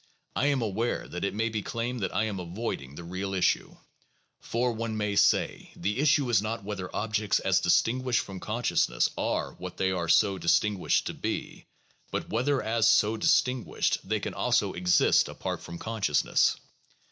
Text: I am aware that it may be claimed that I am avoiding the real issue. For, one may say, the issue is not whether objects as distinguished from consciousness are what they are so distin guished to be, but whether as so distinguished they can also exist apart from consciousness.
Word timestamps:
I 0.35 0.47
am 0.47 0.63
aware 0.63 1.07
that 1.09 1.23
it 1.23 1.35
may 1.35 1.49
be 1.49 1.61
claimed 1.61 1.99
that 1.99 2.11
I 2.15 2.23
am 2.23 2.39
avoiding 2.39 2.95
the 2.95 3.03
real 3.03 3.35
issue. 3.35 3.75
For, 4.39 4.71
one 4.71 4.97
may 4.97 5.15
say, 5.15 5.71
the 5.75 5.99
issue 5.99 6.27
is 6.31 6.41
not 6.41 6.63
whether 6.63 6.89
objects 6.95 7.37
as 7.39 7.59
distinguished 7.59 8.21
from 8.21 8.39
consciousness 8.39 9.11
are 9.15 9.53
what 9.59 9.77
they 9.77 9.91
are 9.91 10.09
so 10.09 10.39
distin 10.39 10.79
guished 10.79 11.03
to 11.03 11.13
be, 11.13 11.67
but 12.09 12.29
whether 12.29 12.63
as 12.63 12.87
so 12.87 13.15
distinguished 13.15 13.99
they 14.03 14.19
can 14.19 14.33
also 14.33 14.73
exist 14.73 15.29
apart 15.29 15.61
from 15.61 15.77
consciousness. 15.77 16.55